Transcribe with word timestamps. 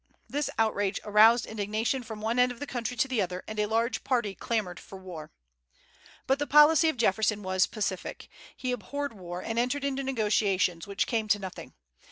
This 0.27 0.49
outrage 0.57 0.99
aroused 1.03 1.45
indignation 1.45 2.01
from 2.01 2.21
one 2.21 2.39
end 2.39 2.51
of 2.51 2.59
the 2.59 2.65
country 2.65 2.97
to 2.97 3.07
the 3.07 3.21
other, 3.21 3.43
and 3.47 3.59
a 3.59 3.67
large 3.67 4.03
party 4.03 4.33
clamored 4.33 4.79
for 4.79 4.97
war. 4.97 5.29
But 6.25 6.39
the 6.39 6.47
policy 6.47 6.89
of 6.89 6.97
Jefferson 6.97 7.43
was 7.43 7.67
pacific. 7.67 8.27
He 8.57 8.71
abhorred 8.71 9.13
war, 9.13 9.43
and 9.43 9.59
entered 9.59 9.83
into 9.83 10.01
negotiations, 10.01 10.87
which 10.87 11.05
came 11.05 11.27
to 11.27 11.37
nothing. 11.37 11.75